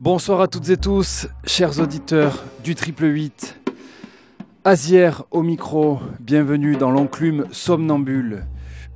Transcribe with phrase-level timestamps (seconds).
[0.00, 3.58] Bonsoir à toutes et tous, chers auditeurs du Triple 8.
[4.62, 8.44] Azière au micro, bienvenue dans l'enclume Somnambule.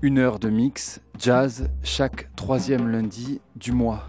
[0.00, 4.04] Une heure de mix, jazz, chaque troisième lundi du mois.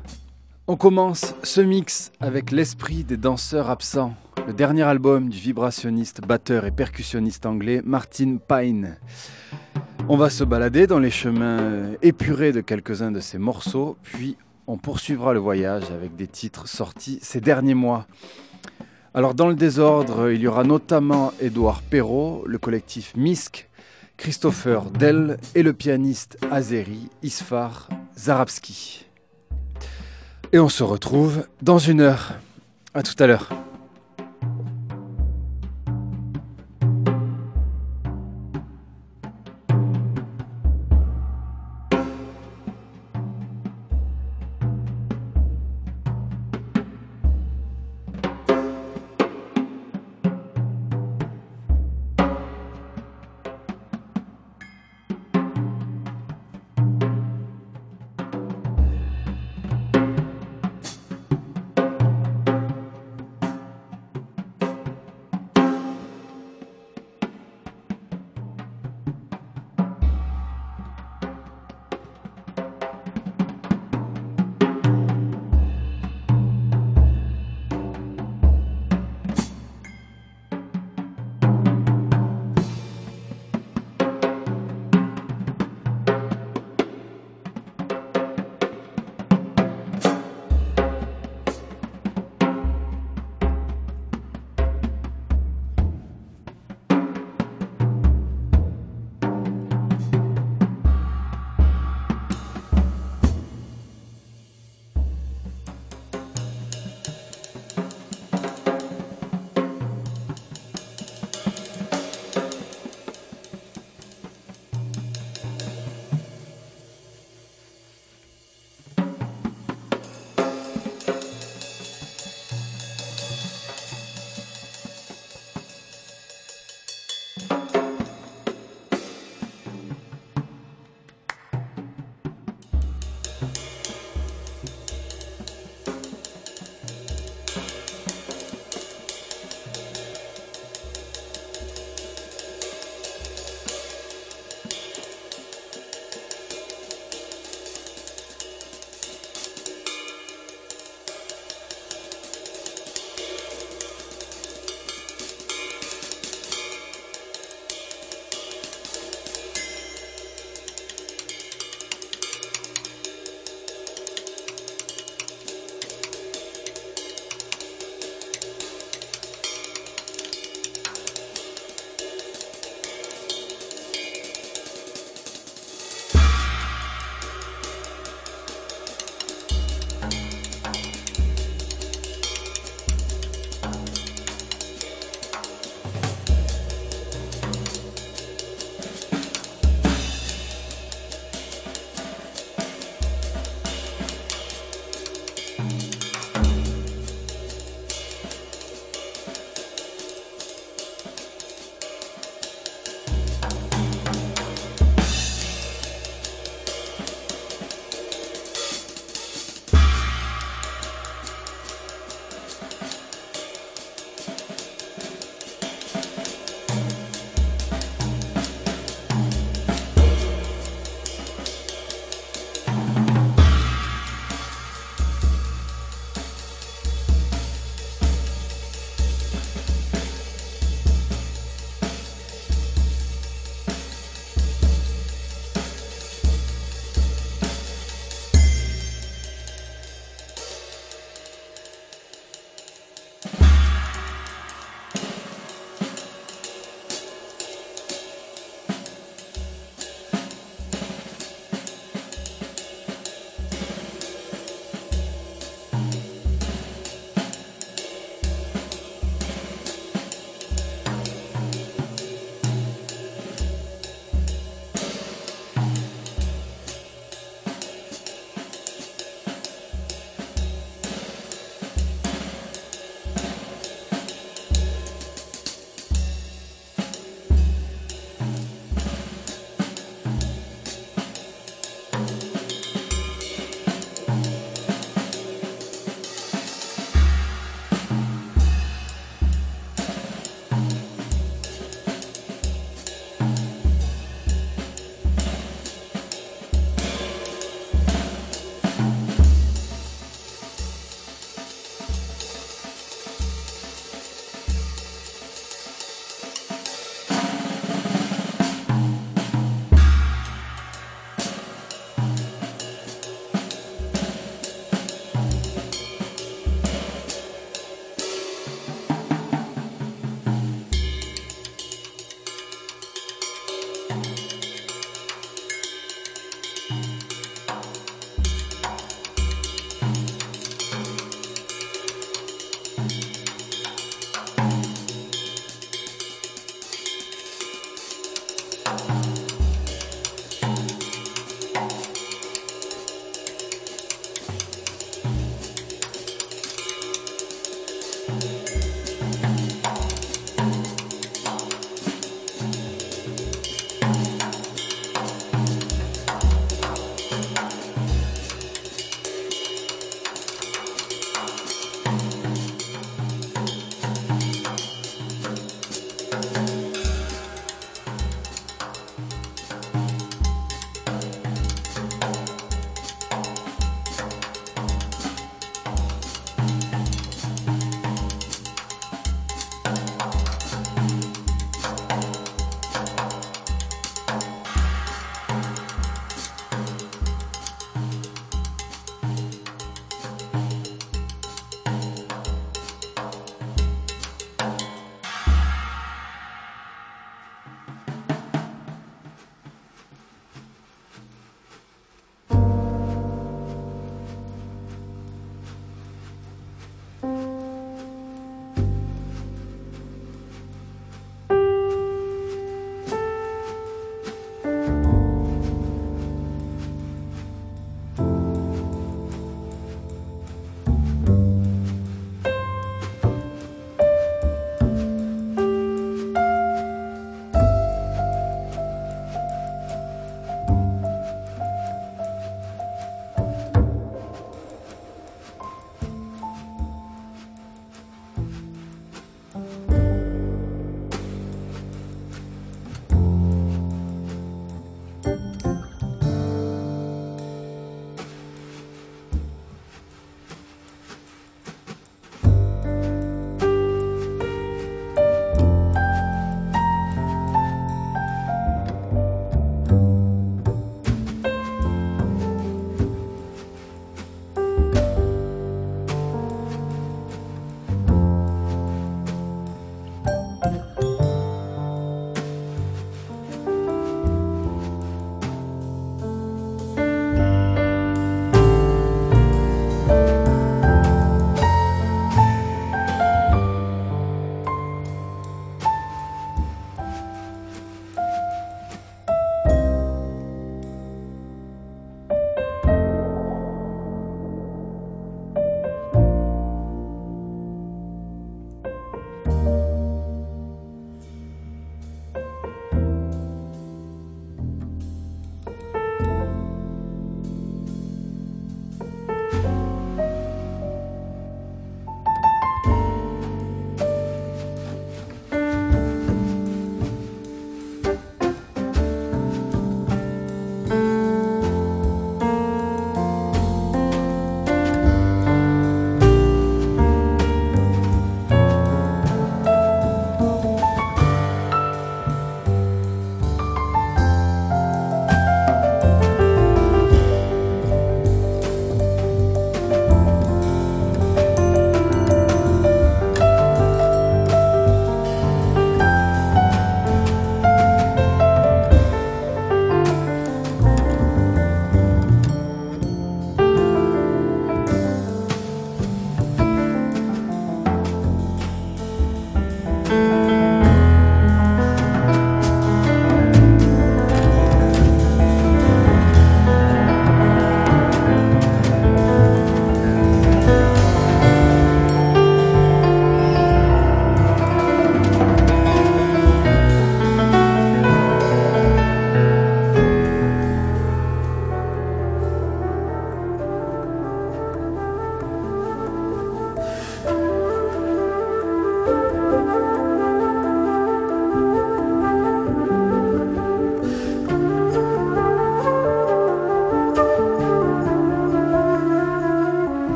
[0.67, 4.13] On commence ce mix avec l'esprit des danseurs absents,
[4.45, 8.97] le dernier album du vibrationniste, batteur et percussionniste anglais Martin Pine.
[10.07, 14.77] On va se balader dans les chemins épurés de quelques-uns de ses morceaux, puis on
[14.77, 18.07] poursuivra le voyage avec des titres sortis ces derniers mois.
[19.13, 23.69] Alors dans le désordre, il y aura notamment Édouard Perrault, le collectif MISC,
[24.17, 29.05] Christopher Dell et le pianiste azéri Isfar Zarabski.
[30.51, 32.35] Et on se retrouve dans une heure.
[32.93, 33.49] À tout à l'heure.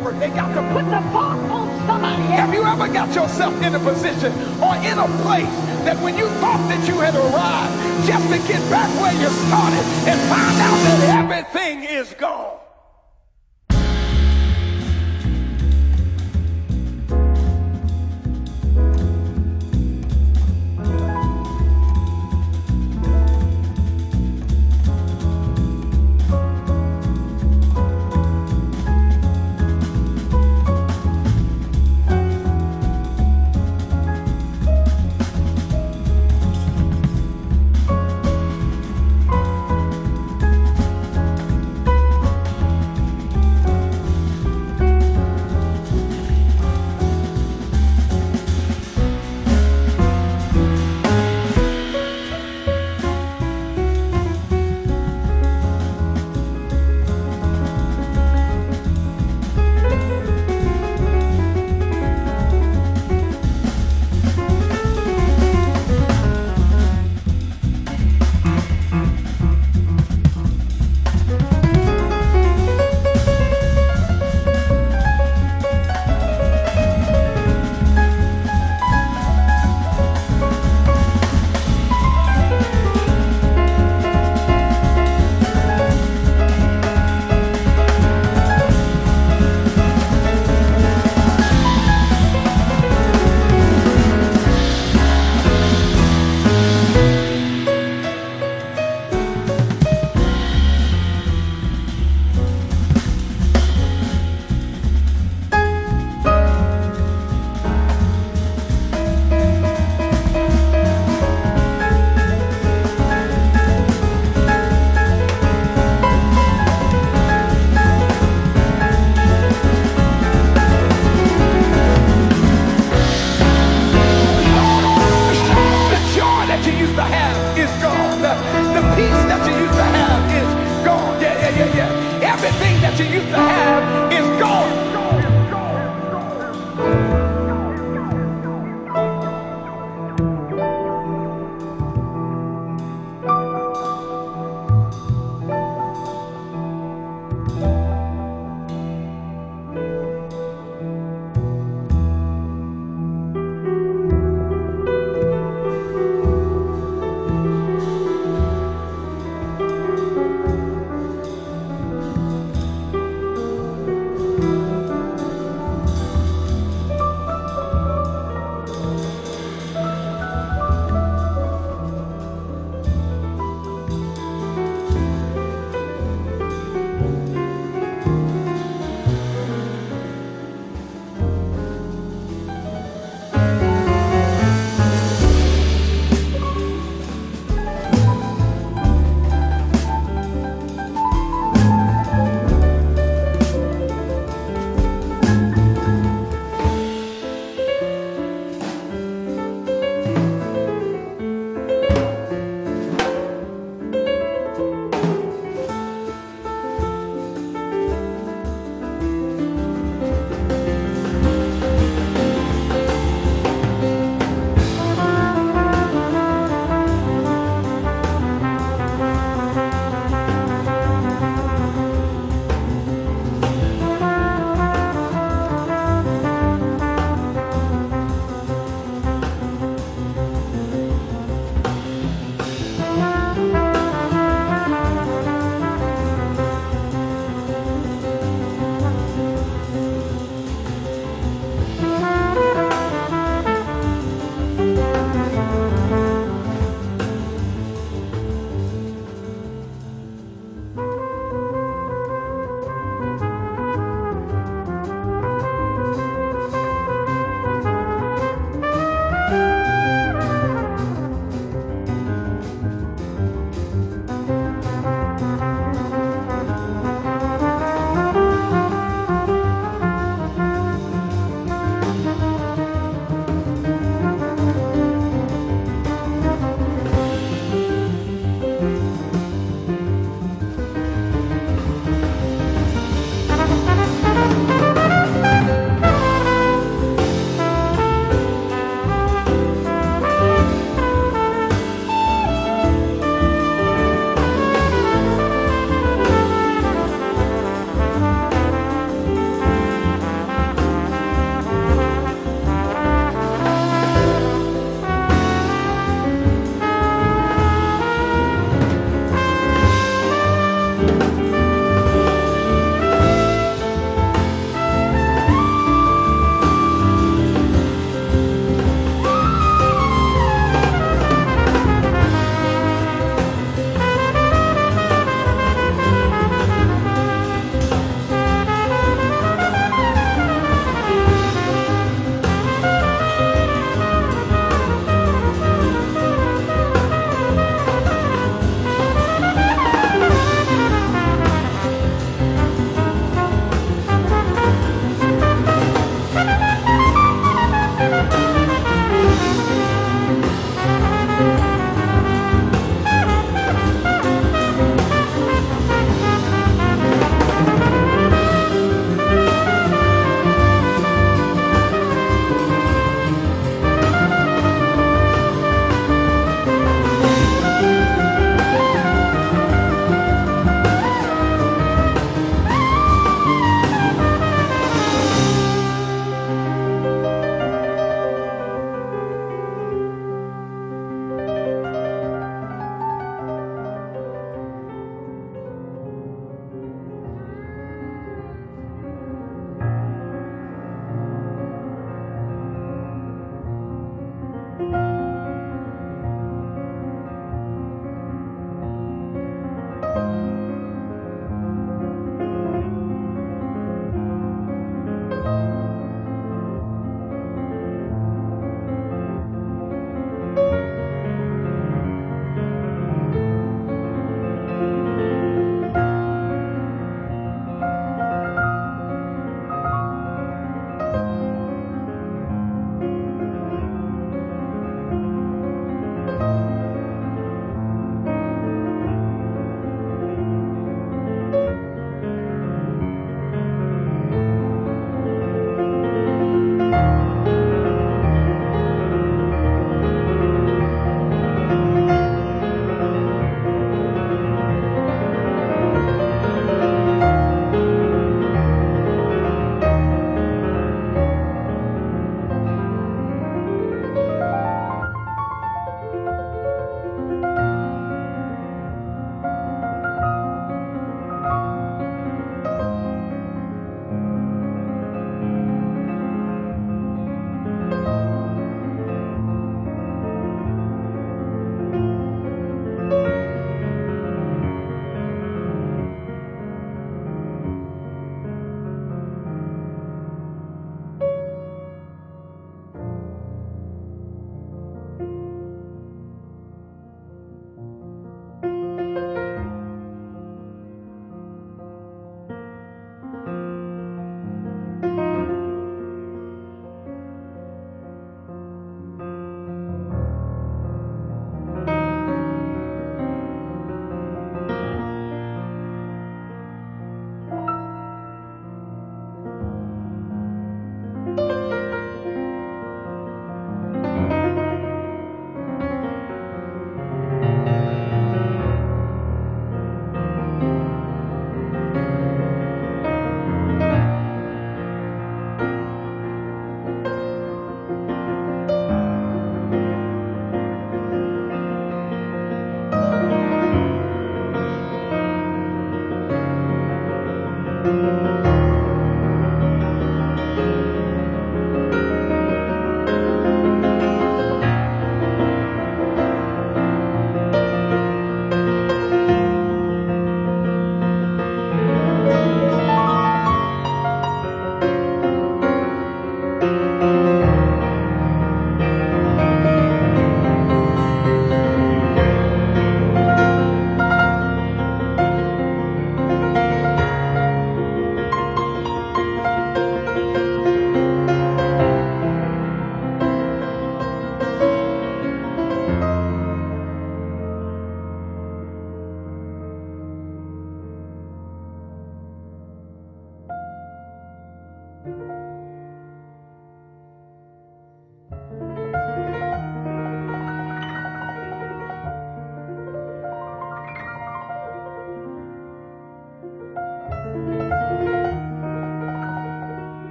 [0.00, 3.78] They got to put the fault on somebody Have you ever got yourself in a
[3.78, 5.52] position or in a place
[5.84, 9.84] that when you thought that you had arrived, just to get back where you started
[10.08, 12.59] and find out that everything is gone?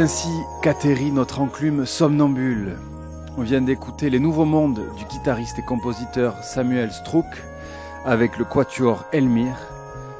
[0.00, 0.30] Ainsi
[0.62, 2.78] qu'atterrit notre enclume somnambule.
[3.36, 7.26] On vient d'écouter Les Nouveaux Mondes du guitariste et compositeur Samuel Strouk
[8.06, 9.58] avec le quatuor Elmire,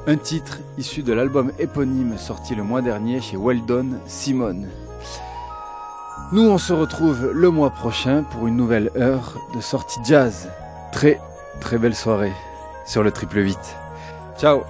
[0.07, 4.68] un titre issu de l'album éponyme sorti le mois dernier chez Weldon Simone.
[6.33, 10.51] Nous, on se retrouve le mois prochain pour une nouvelle heure de sortie jazz.
[10.93, 11.18] Très,
[11.62, 12.35] très belle soirée
[12.85, 13.57] sur le triple 8.
[14.39, 14.61] Ciao